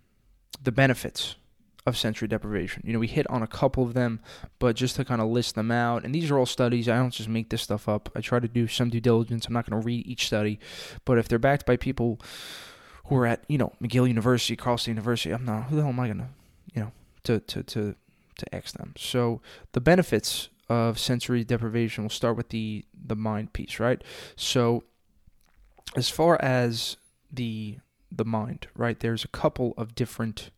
the 0.62 0.72
benefits 0.72 1.36
of 1.86 1.96
sensory 1.96 2.26
deprivation. 2.26 2.82
You 2.84 2.92
know, 2.92 2.98
we 2.98 3.06
hit 3.06 3.30
on 3.30 3.42
a 3.42 3.46
couple 3.46 3.84
of 3.84 3.94
them, 3.94 4.20
but 4.58 4.74
just 4.74 4.96
to 4.96 5.04
kind 5.04 5.20
of 5.20 5.28
list 5.28 5.54
them 5.54 5.70
out, 5.70 6.04
and 6.04 6.14
these 6.14 6.30
are 6.30 6.38
all 6.38 6.46
studies. 6.46 6.88
I 6.88 6.96
don't 6.96 7.12
just 7.12 7.28
make 7.28 7.50
this 7.50 7.62
stuff 7.62 7.88
up. 7.88 8.10
I 8.16 8.20
try 8.20 8.40
to 8.40 8.48
do 8.48 8.66
some 8.66 8.90
due 8.90 9.00
diligence. 9.00 9.46
I'm 9.46 9.52
not 9.52 9.68
going 9.68 9.80
to 9.80 9.86
read 9.86 10.06
each 10.06 10.26
study, 10.26 10.58
but 11.04 11.18
if 11.18 11.28
they're 11.28 11.38
backed 11.38 11.64
by 11.64 11.76
people 11.76 12.20
who 13.06 13.16
are 13.16 13.26
at 13.26 13.44
you 13.48 13.58
know 13.58 13.72
McGill 13.80 14.08
University, 14.08 14.56
Karlstad 14.56 14.80
State 14.80 14.92
University, 14.92 15.32
I'm 15.32 15.44
not. 15.44 15.64
Who 15.64 15.76
the 15.76 15.82
hell 15.82 15.90
am 15.90 16.00
I 16.00 16.06
going 16.06 16.18
to 16.18 16.28
you 16.74 16.82
know 16.82 16.92
to 17.24 17.40
to 17.40 17.62
to 17.62 17.94
to 18.38 18.54
X 18.54 18.72
them? 18.72 18.94
So 18.96 19.40
the 19.72 19.80
benefits 19.80 20.48
of 20.68 20.98
sensory 20.98 21.44
deprivation. 21.44 22.04
We'll 22.04 22.10
start 22.10 22.36
with 22.36 22.48
the 22.50 22.84
the 22.92 23.16
mind 23.16 23.52
piece, 23.52 23.78
right? 23.78 24.02
So 24.34 24.84
as 25.94 26.10
far 26.10 26.40
as 26.42 26.96
the 27.32 27.78
the 28.16 28.24
mind, 28.24 28.68
right? 28.74 28.98
There's 28.98 29.24
a 29.24 29.28
couple 29.28 29.74
of 29.76 29.94
different 29.94 30.50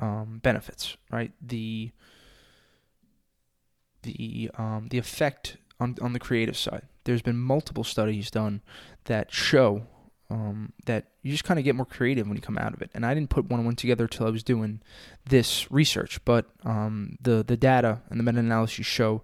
um, 0.00 0.40
benefits, 0.42 0.96
right? 1.10 1.32
The 1.40 1.90
the 4.02 4.50
um, 4.58 4.88
the 4.90 4.98
effect 4.98 5.56
on 5.80 5.96
on 6.00 6.12
the 6.12 6.18
creative 6.18 6.56
side. 6.56 6.86
There's 7.04 7.22
been 7.22 7.38
multiple 7.38 7.84
studies 7.84 8.30
done 8.30 8.62
that 9.04 9.32
show 9.32 9.86
um, 10.30 10.72
that 10.86 11.06
you 11.22 11.30
just 11.30 11.44
kind 11.44 11.58
of 11.58 11.64
get 11.64 11.74
more 11.74 11.86
creative 11.86 12.26
when 12.26 12.36
you 12.36 12.42
come 12.42 12.58
out 12.58 12.74
of 12.74 12.82
it. 12.82 12.90
And 12.94 13.04
I 13.04 13.14
didn't 13.14 13.30
put 13.30 13.48
one 13.48 13.60
on 13.60 13.66
one 13.66 13.76
together 13.76 14.04
until 14.04 14.26
I 14.26 14.30
was 14.30 14.42
doing 14.42 14.80
this 15.26 15.70
research, 15.70 16.22
but 16.24 16.46
um, 16.64 17.16
the 17.20 17.44
the 17.46 17.56
data 17.56 18.02
and 18.10 18.18
the 18.18 18.24
meta 18.24 18.38
analysis 18.38 18.86
show 18.86 19.22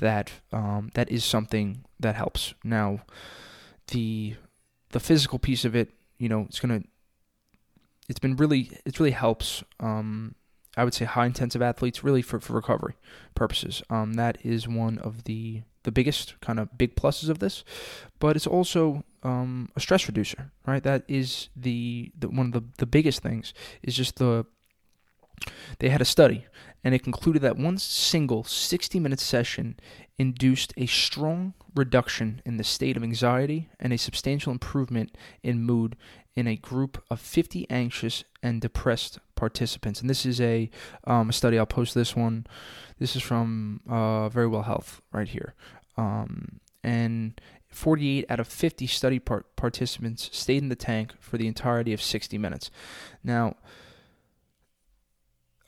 that 0.00 0.32
um, 0.52 0.90
that 0.94 1.10
is 1.10 1.24
something 1.24 1.84
that 2.00 2.14
helps. 2.14 2.54
Now, 2.64 3.00
the 3.88 4.36
the 4.90 5.00
physical 5.00 5.38
piece 5.38 5.64
of 5.64 5.76
it 5.76 5.90
you 6.18 6.28
know, 6.28 6.46
it's 6.48 6.60
gonna. 6.60 6.82
It's 8.08 8.18
been 8.18 8.36
really. 8.36 8.70
It 8.84 8.98
really 8.98 9.12
helps. 9.12 9.62
Um, 9.80 10.34
I 10.76 10.84
would 10.84 10.94
say 10.94 11.04
high 11.04 11.26
intensive 11.26 11.60
athletes, 11.60 12.04
really 12.04 12.22
for, 12.22 12.38
for 12.38 12.52
recovery 12.52 12.94
purposes. 13.34 13.82
Um, 13.90 14.14
that 14.14 14.38
is 14.44 14.68
one 14.68 14.98
of 14.98 15.24
the 15.24 15.62
the 15.82 15.92
biggest 15.92 16.38
kind 16.40 16.60
of 16.60 16.76
big 16.76 16.94
pluses 16.94 17.28
of 17.28 17.38
this, 17.38 17.64
but 18.18 18.36
it's 18.36 18.46
also 18.46 19.04
um, 19.22 19.70
a 19.74 19.80
stress 19.80 20.06
reducer, 20.06 20.52
right? 20.66 20.82
That 20.82 21.04
is 21.08 21.48
the, 21.56 22.12
the 22.18 22.28
one 22.28 22.46
of 22.46 22.52
the, 22.52 22.64
the 22.76 22.86
biggest 22.86 23.22
things 23.22 23.54
is 23.82 23.96
just 23.96 24.16
the 24.16 24.44
they 25.78 25.88
had 25.88 26.00
a 26.00 26.04
study 26.04 26.46
and 26.84 26.94
it 26.94 27.02
concluded 27.02 27.42
that 27.42 27.56
one 27.56 27.78
single 27.78 28.44
60 28.44 29.00
minute 29.00 29.20
session 29.20 29.78
induced 30.18 30.72
a 30.76 30.86
strong 30.86 31.54
reduction 31.74 32.42
in 32.44 32.56
the 32.56 32.64
state 32.64 32.96
of 32.96 33.02
anxiety 33.02 33.68
and 33.78 33.92
a 33.92 33.98
substantial 33.98 34.52
improvement 34.52 35.16
in 35.42 35.62
mood 35.62 35.96
in 36.34 36.46
a 36.46 36.56
group 36.56 37.02
of 37.10 37.20
50 37.20 37.68
anxious 37.68 38.24
and 38.42 38.60
depressed 38.60 39.18
participants. 39.34 40.00
And 40.00 40.08
this 40.08 40.24
is 40.24 40.40
a, 40.40 40.70
um, 41.04 41.30
a 41.30 41.32
study, 41.32 41.58
I'll 41.58 41.66
post 41.66 41.94
this 41.94 42.14
one. 42.14 42.46
This 42.98 43.16
is 43.16 43.22
from 43.22 43.80
uh, 43.88 44.28
Verywell 44.28 44.64
Health 44.64 45.00
right 45.12 45.28
here. 45.28 45.54
Um, 45.96 46.60
and 46.84 47.40
48 47.70 48.26
out 48.28 48.40
of 48.40 48.46
50 48.46 48.86
study 48.86 49.18
part- 49.18 49.56
participants 49.56 50.30
stayed 50.32 50.62
in 50.62 50.68
the 50.68 50.76
tank 50.76 51.12
for 51.18 51.38
the 51.38 51.46
entirety 51.46 51.92
of 51.92 52.00
60 52.00 52.38
minutes. 52.38 52.70
Now, 53.22 53.56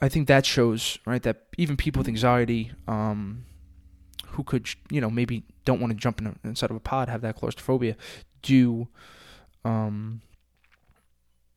I 0.03 0.09
think 0.09 0.29
that 0.29 0.47
shows 0.47 0.99
right 1.07 1.23
that 1.23 1.47
even 1.59 1.77
people 1.77 2.01
with 2.01 2.09
anxiety, 2.09 2.73
um, 2.89 3.45
who 4.29 4.43
could 4.43 4.69
you 4.91 5.01
know 5.01 5.11
maybe 5.11 5.45
don't 5.65 5.81
want 5.81 5.93
to 5.93 5.97
jump 5.97 6.21
in 6.21 6.27
a, 6.29 6.35
inside 6.45 6.71
of 6.71 6.77
a 6.77 6.81
pod, 6.81 7.09
have 7.09 7.21
that 7.23 7.37
claustrophobia, 7.37 7.97
do, 8.43 8.89
um, 9.65 10.23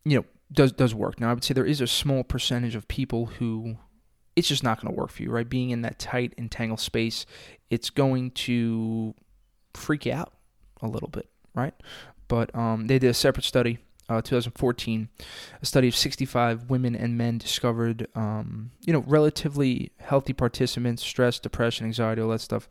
you 0.03 0.17
know, 0.17 0.25
does 0.51 0.71
does 0.71 0.93
work. 0.93 1.19
Now 1.19 1.29
I 1.29 1.33
would 1.33 1.43
say 1.43 1.53
there 1.53 1.65
is 1.65 1.81
a 1.81 1.87
small 1.87 2.23
percentage 2.23 2.75
of 2.75 2.87
people 2.87 3.27
who 3.27 3.77
it's 4.35 4.47
just 4.47 4.63
not 4.63 4.81
going 4.81 4.93
to 4.93 4.99
work 4.99 5.11
for 5.11 5.23
you, 5.23 5.29
right? 5.29 5.47
Being 5.47 5.69
in 5.69 5.81
that 5.83 5.99
tight 5.99 6.33
entangled 6.37 6.79
space, 6.79 7.25
it's 7.69 7.89
going 7.89 8.31
to 8.31 9.13
freak 9.73 10.05
you 10.05 10.13
out 10.13 10.33
a 10.81 10.87
little 10.87 11.09
bit, 11.09 11.29
right? 11.53 11.73
But 12.27 12.53
um, 12.55 12.87
they 12.87 12.99
did 12.99 13.09
a 13.09 13.13
separate 13.13 13.45
study 13.45 13.77
uh, 14.09 14.21
2014, 14.21 15.09
a 15.61 15.65
study 15.65 15.87
of 15.87 15.95
65 15.95 16.69
women 16.69 16.95
and 16.95 17.17
men 17.17 17.37
discovered, 17.37 18.07
um, 18.15 18.71
you 18.81 18.93
know, 18.93 19.03
relatively 19.07 19.91
healthy 19.99 20.33
participants, 20.33 21.03
stress, 21.03 21.39
depression, 21.39 21.85
anxiety, 21.85 22.21
all 22.21 22.29
that 22.29 22.41
stuff. 22.41 22.67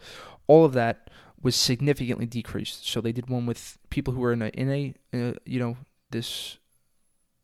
All 0.47 0.65
of 0.65 0.73
that 0.75 1.11
was 1.43 1.57
significantly 1.57 2.27
decreased. 2.27 2.87
So 2.87 3.01
they 3.01 3.13
did 3.13 3.29
one 3.29 3.47
with 3.47 3.79
people 3.91 4.15
who 4.15 4.21
were 4.21 4.33
in 4.33 4.43
a, 4.43 4.49
in 4.49 4.71
a, 4.71 4.95
uh, 5.15 5.33
you 5.45 5.59
know, 5.59 5.77
this 6.11 6.59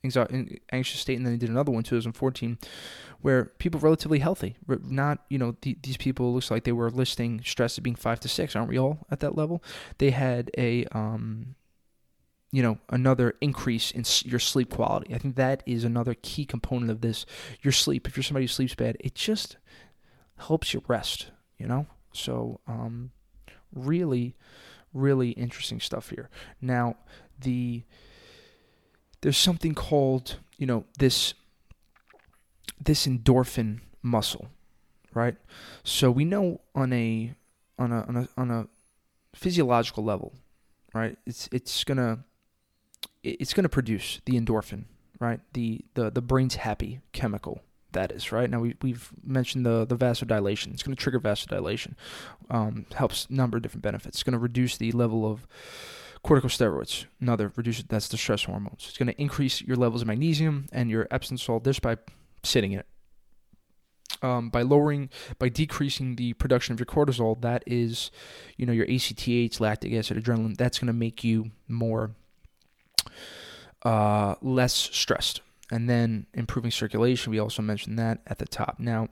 anxiety, 0.05 0.61
anxious 0.71 1.01
state, 1.01 1.17
and 1.17 1.27
then 1.27 1.33
they 1.33 1.39
did 1.39 1.51
another 1.51 1.73
one, 1.73 1.83
2014, 1.83 2.59
where 3.21 3.47
people 3.59 3.81
relatively 3.81 4.21
healthy, 4.21 4.57
not, 4.85 5.25
you 5.29 5.39
know, 5.39 5.57
th- 5.61 5.79
these 5.83 5.97
people 5.97 6.33
looks 6.33 6.51
like 6.51 6.65
they 6.65 6.73
were 6.73 6.91
listing 6.91 7.43
stress 7.45 7.77
as 7.79 7.83
being 7.83 7.97
five 7.97 8.21
to 8.21 8.29
six. 8.29 8.55
Aren't 8.55 8.69
we 8.69 8.79
all 8.79 9.07
at 9.11 9.21
that 9.21 9.37
level? 9.37 9.63
They 9.99 10.11
had 10.11 10.51
a, 10.57 10.85
um, 10.93 11.57
you 12.51 12.63
know 12.63 12.79
another 12.89 13.35
increase 13.41 13.91
in 13.91 14.05
your 14.25 14.41
sleep 14.41 14.71
quality. 14.71 15.15
I 15.15 15.19
think 15.19 15.37
that 15.37 15.63
is 15.67 15.85
another 15.85 16.15
key 16.15 16.45
component 16.45 16.91
of 16.91 17.01
this 17.01 17.27
your 17.63 17.73
sleep. 17.73 18.07
If 18.07 18.17
you're 18.17 18.25
somebody 18.25 18.45
who 18.45 18.49
sleeps 18.49 18.75
bad 18.75 18.97
it 19.01 19.15
just 19.15 19.57
helps 20.37 20.73
you 20.73 20.83
rest 20.89 21.31
you 21.59 21.67
know? 21.67 21.87
So 22.13 22.61
um 22.67 23.11
really 23.75 24.35
really 24.95 25.31
interesting 25.31 25.81
stuff 25.81 26.11
here. 26.11 26.31
Now 26.61 26.97
the 27.41 27.83
there's 29.21 29.37
something 29.37 29.75
called 29.75 30.37
you 30.57 30.67
know 30.67 30.85
this 30.99 31.35
this 32.81 33.07
endorphin 33.07 33.81
muscle 34.03 34.49
right? 35.15 35.37
So 35.85 36.11
we 36.11 36.25
know 36.25 36.61
on 36.75 36.93
a 36.93 37.35
on 37.79 37.93
a 37.93 38.03
on 38.03 38.17
a, 38.17 38.29
on 38.37 38.51
a 38.51 38.69
physiological 39.35 40.03
level 40.03 40.33
right 40.95 41.17
it's 41.27 41.49
it's 41.53 41.85
gonna 41.85 42.25
it's 43.23 43.53
going 43.53 43.65
to 43.65 43.69
produce 43.69 44.21
the 44.25 44.41
endorphin, 44.41 44.85
right? 45.21 45.41
The 45.53 45.85
the 45.95 46.11
the 46.11 46.23
brain's 46.23 46.57
happy 46.57 47.01
chemical 47.13 47.63
that 47.93 48.13
is 48.13 48.33
right? 48.33 48.51
Now 48.51 48.61
we, 48.61 48.75
we've 48.83 49.11
mentioned 49.25 49.65
the 49.65 49.85
the 49.87 49.97
vasodilation. 49.97 50.73
It's 50.73 50.83
going 50.83 50.95
to 50.97 51.03
trigger 51.03 51.21
vasodilation 51.21 51.95
um, 52.51 52.87
helps 52.95 53.31
number 53.31 53.57
of 53.57 53.63
different 53.63 53.83
benefits. 53.83 54.19
It's 54.19 54.23
going 54.23 54.33
to 54.33 54.39
reduce 54.39 54.77
the 54.77 54.93
level 54.93 55.31
of 55.31 55.47
corticosteroids 56.25 57.07
another 57.21 57.53
reduce 57.57 57.83
that's 57.83 58.09
the 58.09 58.17
stress 58.17 58.45
hormones. 58.45 58.87
It's 58.89 58.99
going 58.99 59.09
to 59.09 59.21
increase 59.21 59.63
your 59.63 59.77
levels 59.77 60.03
of 60.03 60.09
magnesium 60.09 60.67
and 60.73 60.91
your 60.91 61.07
epsom 61.11 61.39
salt 61.39 61.65
just 61.65 61.83
by 61.83 61.97
sitting 62.43 62.73
in 62.73 62.81
it. 62.81 62.87
Um, 64.21 64.51
by 64.51 64.63
lowering 64.63 65.11
by 65.39 65.49
decreasing 65.49 66.17
the 66.17 66.33
production 66.33 66.73
of 66.73 66.81
your 66.81 66.87
cortisol 66.87 67.41
that 67.43 67.63
is 67.67 68.11
you 68.57 68.67
know 68.67 68.73
your 68.73 68.87
acth 68.87 69.61
lactic 69.61 69.93
acid 69.93 70.17
adrenaline 70.17 70.57
that's 70.57 70.79
going 70.79 70.89
to 70.89 70.93
make 70.93 71.23
you 71.23 71.53
more 71.69 72.17
uh, 73.83 74.35
less 74.43 74.75
stressed. 74.75 75.41
And 75.71 75.89
then 75.89 76.27
improving 76.33 76.71
circulation, 76.71 77.31
we 77.31 77.39
also 77.39 77.63
mentioned 77.63 77.99
that 77.99 78.21
at 78.27 78.39
the 78.39 78.47
top. 78.47 78.77
Now, 78.79 79.09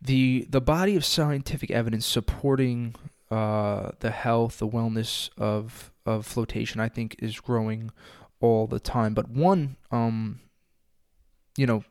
the 0.00 0.46
the 0.48 0.60
body 0.60 0.96
of 0.96 1.04
scientific 1.04 1.70
evidence 1.70 2.06
supporting 2.06 2.94
uh, 3.30 3.90
the 4.00 4.10
health, 4.10 4.58
the 4.58 4.68
wellness 4.68 5.30
of 5.36 5.90
of 6.06 6.24
flotation, 6.24 6.80
I 6.80 6.88
think, 6.88 7.16
is 7.18 7.40
growing 7.40 7.90
all 8.40 8.66
the 8.66 8.80
time. 8.80 9.12
But 9.12 9.28
one, 9.28 9.76
um, 9.90 10.40
you 11.56 11.66
know, 11.66 11.84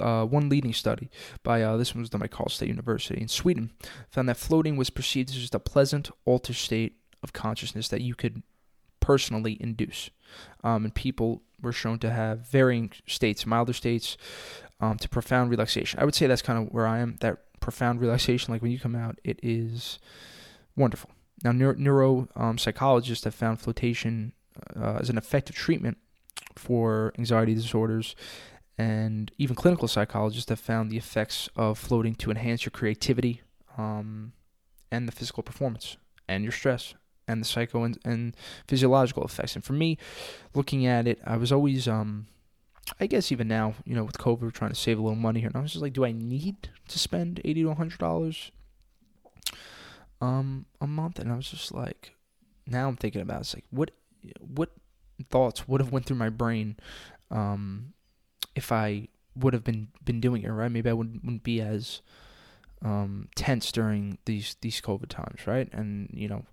uh, 0.00 0.24
one 0.24 0.48
leading 0.48 0.72
study 0.72 1.10
by 1.42 1.62
uh, 1.62 1.76
this 1.76 1.94
one 1.94 2.00
was 2.02 2.10
done 2.10 2.20
by 2.20 2.28
Karlstad 2.28 2.52
State 2.52 2.68
University 2.68 3.20
in 3.20 3.28
Sweden 3.28 3.70
found 4.08 4.28
that 4.28 4.36
floating 4.36 4.76
was 4.76 4.90
perceived 4.90 5.30
as 5.30 5.36
just 5.36 5.54
a 5.54 5.60
pleasant 5.60 6.10
altered 6.24 6.56
state 6.56 6.96
of 7.22 7.32
consciousness 7.32 7.88
that 7.88 8.00
you 8.00 8.14
could 8.14 8.42
personally 9.06 9.56
induce. 9.60 10.10
Um, 10.64 10.84
and 10.84 10.94
people 10.94 11.42
were 11.62 11.72
shown 11.72 12.00
to 12.00 12.10
have 12.10 12.40
varying 12.40 12.90
states, 13.06 13.46
milder 13.46 13.72
states, 13.72 14.16
um, 14.80 14.96
to 14.98 15.08
profound 15.08 15.50
relaxation. 15.50 16.00
I 16.00 16.04
would 16.04 16.16
say 16.16 16.26
that's 16.26 16.42
kind 16.42 16.58
of 16.58 16.74
where 16.74 16.88
I 16.88 16.98
am. 16.98 17.16
That 17.20 17.38
profound 17.60 18.00
relaxation, 18.00 18.52
like 18.52 18.62
when 18.62 18.72
you 18.72 18.80
come 18.80 18.96
out, 18.96 19.20
it 19.22 19.38
is 19.44 20.00
wonderful. 20.74 21.10
Now, 21.44 21.52
neuro, 21.52 21.76
neuro 21.78 22.28
um, 22.34 22.58
psychologists 22.58 23.24
have 23.24 23.34
found 23.34 23.60
flotation 23.60 24.32
uh, 24.74 24.98
as 25.00 25.08
an 25.08 25.18
effective 25.18 25.54
treatment 25.54 25.98
for 26.56 27.12
anxiety 27.16 27.54
disorders, 27.54 28.16
and 28.76 29.30
even 29.38 29.54
clinical 29.54 29.86
psychologists 29.86 30.50
have 30.50 30.60
found 30.60 30.90
the 30.90 30.96
effects 30.96 31.48
of 31.54 31.78
floating 31.78 32.16
to 32.16 32.30
enhance 32.30 32.64
your 32.64 32.72
creativity 32.72 33.42
um, 33.78 34.32
and 34.90 35.06
the 35.06 35.12
physical 35.12 35.44
performance 35.44 35.96
and 36.28 36.42
your 36.42 36.52
stress 36.52 36.94
and 37.28 37.40
the 37.40 37.44
psycho 37.44 37.82
and, 37.84 37.98
and 38.04 38.36
physiological 38.68 39.24
effects. 39.24 39.54
And 39.54 39.64
for 39.64 39.72
me, 39.72 39.98
looking 40.54 40.86
at 40.86 41.06
it, 41.06 41.20
I 41.24 41.36
was 41.36 41.52
always, 41.52 41.88
um, 41.88 42.26
I 43.00 43.06
guess 43.06 43.32
even 43.32 43.48
now, 43.48 43.74
you 43.84 43.94
know, 43.94 44.04
with 44.04 44.18
COVID, 44.18 44.42
we're 44.42 44.50
trying 44.50 44.70
to 44.70 44.76
save 44.76 44.98
a 44.98 45.02
little 45.02 45.16
money 45.16 45.40
here. 45.40 45.48
And 45.48 45.56
I 45.56 45.60
was 45.60 45.72
just 45.72 45.82
like, 45.82 45.92
do 45.92 46.04
I 46.04 46.12
need 46.12 46.68
to 46.88 46.98
spend 46.98 47.40
eighty 47.44 47.62
to 47.62 47.74
hundred 47.74 47.98
dollars 47.98 48.50
um 50.20 50.66
a 50.80 50.86
month? 50.86 51.18
And 51.18 51.32
I 51.32 51.36
was 51.36 51.50
just 51.50 51.72
like, 51.72 52.14
now 52.66 52.88
I'm 52.88 52.96
thinking 52.96 53.20
about 53.20 53.38
it, 53.38 53.40
it's 53.40 53.54
like 53.54 53.64
what 53.70 53.90
what 54.40 54.70
thoughts 55.30 55.66
would 55.66 55.80
have 55.80 55.92
went 55.92 56.04
through 56.04 56.16
my 56.16 56.28
brain 56.28 56.76
um 57.30 57.92
if 58.54 58.70
I 58.70 59.08
would 59.34 59.52
have 59.52 59.64
been 59.64 59.88
been 60.04 60.20
doing 60.20 60.42
it 60.42 60.48
right. 60.50 60.70
Maybe 60.70 60.88
I 60.88 60.92
wouldn't 60.92 61.24
wouldn't 61.24 61.42
be 61.42 61.60
as 61.60 62.00
um 62.82 63.28
tense 63.34 63.72
during 63.72 64.18
these 64.26 64.56
these 64.60 64.80
COVID 64.80 65.08
times, 65.08 65.46
right? 65.46 65.68
And 65.72 66.08
you 66.12 66.28
know 66.28 66.44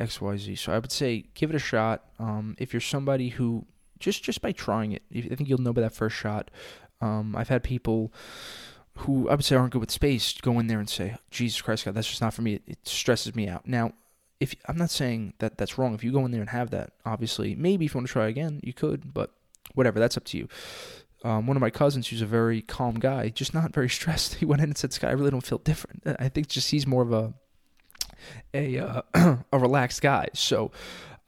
XYZ. 0.00 0.58
So 0.58 0.72
I 0.72 0.78
would 0.78 0.92
say 0.92 1.26
give 1.34 1.50
it 1.50 1.56
a 1.56 1.60
shot. 1.60 2.04
Um, 2.18 2.56
if 2.58 2.72
you're 2.72 2.80
somebody 2.80 3.30
who 3.30 3.66
just 3.98 4.22
just 4.22 4.40
by 4.40 4.52
trying 4.52 4.92
it, 4.92 5.02
I 5.14 5.34
think 5.34 5.48
you'll 5.48 5.58
know 5.58 5.72
by 5.72 5.80
that 5.82 5.94
first 5.94 6.16
shot. 6.16 6.50
Um, 7.00 7.34
I've 7.36 7.48
had 7.48 7.62
people 7.62 8.12
who 8.98 9.28
I 9.28 9.34
would 9.34 9.44
say 9.44 9.56
aren't 9.56 9.72
good 9.72 9.80
with 9.80 9.90
space 9.90 10.40
go 10.40 10.58
in 10.58 10.66
there 10.66 10.78
and 10.78 10.88
say, 10.88 11.16
"Jesus 11.30 11.60
Christ, 11.60 11.84
God, 11.84 11.94
that's 11.94 12.08
just 12.08 12.20
not 12.20 12.34
for 12.34 12.42
me. 12.42 12.54
It, 12.54 12.62
it 12.66 12.88
stresses 12.88 13.34
me 13.34 13.48
out." 13.48 13.66
Now, 13.66 13.92
if 14.40 14.54
I'm 14.66 14.76
not 14.76 14.90
saying 14.90 15.34
that 15.38 15.58
that's 15.58 15.78
wrong, 15.78 15.94
if 15.94 16.04
you 16.04 16.12
go 16.12 16.24
in 16.24 16.30
there 16.30 16.40
and 16.40 16.50
have 16.50 16.70
that, 16.70 16.92
obviously, 17.04 17.54
maybe 17.54 17.86
if 17.86 17.94
you 17.94 17.98
want 17.98 18.06
to 18.06 18.12
try 18.12 18.28
again, 18.28 18.60
you 18.62 18.72
could, 18.72 19.12
but 19.12 19.32
whatever, 19.74 19.98
that's 19.98 20.16
up 20.16 20.24
to 20.26 20.38
you. 20.38 20.48
Um, 21.24 21.48
one 21.48 21.56
of 21.56 21.60
my 21.60 21.70
cousins, 21.70 22.08
who's 22.08 22.22
a 22.22 22.26
very 22.26 22.62
calm 22.62 23.00
guy, 23.00 23.28
just 23.28 23.52
not 23.52 23.74
very 23.74 23.88
stressed, 23.98 24.34
he 24.34 24.44
went 24.44 24.62
in 24.62 24.70
and 24.70 24.78
said, 24.78 24.92
"Sky, 24.92 25.08
I 25.08 25.12
really 25.12 25.30
don't 25.30 25.46
feel 25.46 25.58
different." 25.58 26.02
I 26.18 26.28
think 26.28 26.48
just 26.48 26.70
he's 26.70 26.86
more 26.86 27.02
of 27.02 27.12
a 27.12 27.34
a 28.54 28.78
uh, 28.78 29.02
a 29.52 29.58
relaxed 29.58 30.02
guy. 30.02 30.28
So 30.34 30.70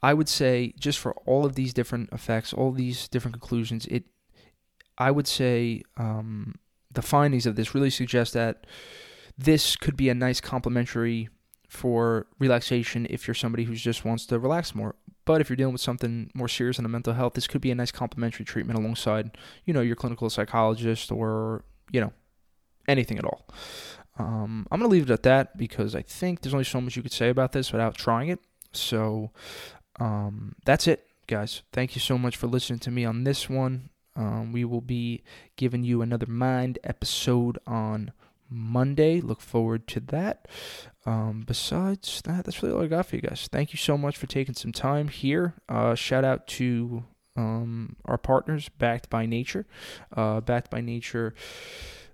I 0.03 0.13
would 0.13 0.29
say 0.29 0.73
just 0.79 0.99
for 0.99 1.13
all 1.25 1.45
of 1.45 1.55
these 1.55 1.73
different 1.73 2.09
effects, 2.11 2.53
all 2.53 2.71
these 2.71 3.07
different 3.07 3.33
conclusions, 3.33 3.85
it 3.87 4.05
I 4.97 5.11
would 5.11 5.27
say 5.27 5.83
um, 5.97 6.55
the 6.91 7.01
findings 7.01 7.45
of 7.45 7.55
this 7.55 7.73
really 7.73 7.89
suggest 7.89 8.33
that 8.33 8.65
this 9.37 9.75
could 9.75 9.97
be 9.97 10.09
a 10.09 10.13
nice 10.13 10.41
complementary 10.41 11.29
for 11.67 12.27
relaxation 12.37 13.07
if 13.09 13.27
you're 13.27 13.33
somebody 13.33 13.63
who 13.63 13.75
just 13.75 14.03
wants 14.03 14.25
to 14.27 14.37
relax 14.37 14.75
more. 14.75 14.95
But 15.23 15.39
if 15.39 15.49
you're 15.49 15.55
dealing 15.55 15.73
with 15.73 15.81
something 15.81 16.29
more 16.33 16.47
serious 16.47 16.77
in 16.77 16.83
the 16.83 16.89
mental 16.89 17.13
health, 17.13 17.33
this 17.33 17.47
could 17.47 17.61
be 17.61 17.71
a 17.71 17.75
nice 17.75 17.91
complementary 17.91 18.43
treatment 18.43 18.77
alongside, 18.77 19.37
you 19.65 19.73
know, 19.73 19.81
your 19.81 19.95
clinical 19.95 20.29
psychologist 20.29 21.11
or, 21.11 21.63
you 21.91 22.01
know, 22.01 22.11
anything 22.87 23.17
at 23.17 23.25
all. 23.25 23.47
Um, 24.21 24.67
I'm 24.69 24.79
going 24.79 24.89
to 24.89 24.93
leave 24.93 25.09
it 25.09 25.13
at 25.13 25.23
that 25.23 25.57
because 25.57 25.95
I 25.95 26.03
think 26.03 26.41
there's 26.41 26.53
only 26.53 26.63
so 26.63 26.79
much 26.79 26.95
you 26.95 27.01
could 27.01 27.11
say 27.11 27.29
about 27.29 27.53
this 27.53 27.71
without 27.71 27.95
trying 27.95 28.29
it. 28.29 28.39
So 28.71 29.31
um, 29.99 30.55
that's 30.63 30.87
it, 30.87 31.07
guys. 31.27 31.63
Thank 31.73 31.95
you 31.95 32.01
so 32.01 32.17
much 32.17 32.37
for 32.37 32.47
listening 32.47 32.79
to 32.79 32.91
me 32.91 33.03
on 33.03 33.23
this 33.23 33.49
one. 33.49 33.89
Um, 34.15 34.51
we 34.51 34.63
will 34.65 34.81
be 34.81 35.23
giving 35.55 35.83
you 35.83 36.01
another 36.01 36.27
Mind 36.27 36.77
episode 36.83 37.57
on 37.65 38.11
Monday. 38.49 39.21
Look 39.21 39.41
forward 39.41 39.87
to 39.87 39.99
that. 40.01 40.47
Um, 41.05 41.43
besides 41.47 42.21
that, 42.25 42.45
that's 42.45 42.61
really 42.61 42.75
all 42.75 42.83
I 42.83 42.87
got 42.87 43.07
for 43.07 43.15
you 43.15 43.21
guys. 43.23 43.49
Thank 43.51 43.73
you 43.73 43.77
so 43.77 43.97
much 43.97 44.17
for 44.17 44.27
taking 44.27 44.53
some 44.53 44.71
time 44.71 45.07
here. 45.07 45.55
Uh, 45.67 45.95
shout 45.95 46.23
out 46.23 46.45
to 46.47 47.05
um, 47.35 47.95
our 48.05 48.17
partners, 48.17 48.69
Backed 48.69 49.09
by 49.09 49.25
Nature. 49.25 49.65
Uh, 50.15 50.41
Backed 50.41 50.69
by 50.69 50.81
Nature. 50.81 51.33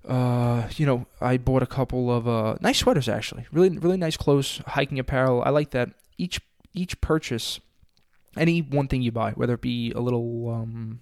Uh, 0.08 0.70
you 0.78 0.86
know, 0.86 1.06
I 1.20 1.38
bought 1.38 1.64
a 1.64 1.68
couple 1.68 2.10
of 2.10 2.28
uh, 2.28 2.56
nice 2.62 2.80
sweaters 2.80 3.10
actually. 3.10 3.46
Really, 3.52 3.78
really 3.78 3.98
nice 3.98 4.16
clothes, 4.16 4.62
hiking 4.66 5.00
apparel. 5.00 5.44
I 5.46 5.50
like 5.50 5.72
that. 5.72 5.90
Each 6.18 6.40
each 6.74 7.00
purchase, 7.02 7.60
any 8.38 8.62
one 8.62 8.88
thing 8.88 9.02
you 9.02 9.12
buy, 9.12 9.32
whether 9.32 9.56
it 9.56 9.62
be 9.62 9.92
a 9.92 10.00
little, 10.00 10.50
um, 10.50 11.02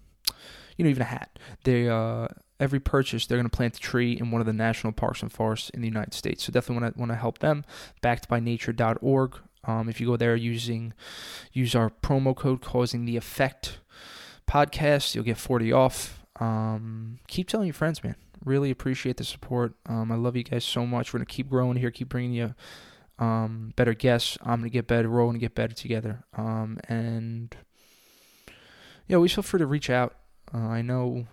you 0.78 0.86
know, 0.86 0.90
even 0.90 1.02
a 1.02 1.06
hat, 1.06 1.38
they 1.66 1.88
uh, 1.88 2.28
every 2.60 2.80
purchase 2.80 3.28
they're 3.28 3.38
going 3.38 3.50
to 3.50 3.56
plant 3.56 3.78
a 3.78 3.80
tree 3.80 4.14
in 4.14 4.32
one 4.32 4.42
of 4.42 4.48
the 4.48 4.54
national 4.54 4.94
parks 4.94 5.22
and 5.22 5.32
forests 5.32 5.70
in 5.70 5.82
the 5.82 5.88
United 5.88 6.14
States. 6.14 6.44
So 6.44 6.52
definitely 6.52 6.82
want 6.82 6.96
to 6.96 7.00
want 7.00 7.12
to 7.12 7.16
help 7.16 7.40
them. 7.40 7.64
Backedbynature.org. 8.02 9.38
Um, 9.68 9.90
if 9.90 10.00
you 10.00 10.08
go 10.08 10.18
there 10.18 10.36
using 10.36 10.94
use 11.52 11.76
our 11.76 11.90
promo 11.90 12.36
code 12.36 12.62
causing 12.62 13.06
the 13.06 13.18
effect 13.18 13.80
podcast, 14.48 15.14
you'll 15.14 15.24
get 15.24 15.38
40 15.38 15.72
off. 15.72 16.26
Um, 16.40 17.20
keep 17.28 17.48
telling 17.48 17.68
your 17.68 17.74
friends, 17.74 18.04
man. 18.04 18.16
Really 18.44 18.72
appreciate 18.72 19.18
the 19.18 19.24
support. 19.24 19.74
Um, 19.88 20.12
I 20.12 20.16
love 20.16 20.36
you 20.36 20.44
guys 20.44 20.66
so 20.66 20.86
much. 20.86 21.14
We're 21.14 21.20
gonna 21.20 21.26
keep 21.26 21.50
growing 21.50 21.78
here, 21.78 21.92
keep 21.92 22.10
bringing 22.10 22.34
you 22.34 22.56
um, 23.20 23.74
better 23.76 23.94
guests. 23.94 24.38
I'm 24.42 24.60
gonna 24.60 24.70
get 24.70 24.88
better. 24.88 25.10
We're 25.10 25.22
all 25.22 25.28
gonna 25.28 25.40
get 25.40 25.56
better 25.56 25.74
together. 25.74 26.24
Um, 26.36 26.80
and 26.88 27.56
yeah, 29.08 29.16
always 29.16 29.34
feel 29.34 29.44
free 29.44 29.60
to 29.60 29.68
reach 29.68 29.90
out. 29.90 30.16
Uh, 30.54 30.58
I 30.58 30.82
know 30.82 31.28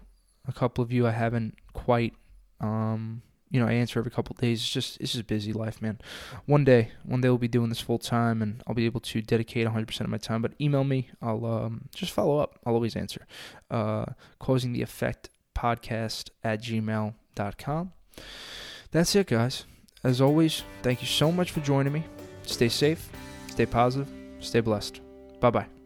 a 0.46 0.52
couple 0.52 0.82
of 0.82 0.92
you 0.92 1.06
I 1.06 1.12
haven't 1.12 1.56
quite 1.72 2.14
um 2.60 3.22
you 3.52 3.60
know, 3.60 3.68
I 3.68 3.72
answer 3.72 3.98
every 3.98 4.10
couple 4.10 4.34
days. 4.40 4.60
It's 4.60 4.70
just 4.70 4.98
it's 4.98 5.12
just 5.12 5.26
busy 5.26 5.52
life, 5.52 5.82
man. 5.82 6.00
One 6.46 6.64
day, 6.64 6.90
one 7.04 7.20
day 7.20 7.28
we'll 7.28 7.36
be 7.36 7.48
doing 7.48 7.68
this 7.68 7.82
full 7.82 7.98
time, 7.98 8.40
and 8.40 8.62
I'll 8.66 8.74
be 8.74 8.86
able 8.86 9.00
to 9.00 9.20
dedicate 9.20 9.66
100% 9.66 10.00
of 10.00 10.08
my 10.08 10.16
time. 10.16 10.40
But 10.40 10.54
email 10.58 10.84
me. 10.84 11.10
I'll 11.20 11.44
um, 11.44 11.88
just 11.94 12.12
follow 12.12 12.38
up. 12.38 12.58
I'll 12.64 12.72
always 12.72 12.96
answer. 12.96 13.26
Uh, 13.70 14.06
causing 14.38 14.72
the 14.72 14.80
effect 14.80 15.28
podcast 15.54 16.30
at 16.42 16.62
gmail.com. 16.62 17.92
That's 18.90 19.14
it, 19.16 19.26
guys. 19.26 19.64
As 20.04 20.20
always, 20.20 20.62
thank 20.82 21.00
you 21.00 21.08
so 21.08 21.30
much 21.32 21.50
for 21.50 21.60
joining 21.60 21.92
me. 21.92 22.04
Stay 22.42 22.68
safe, 22.68 23.08
stay 23.48 23.66
positive, 23.66 24.12
stay 24.40 24.60
blessed. 24.60 25.00
Bye 25.40 25.50
bye. 25.50 25.81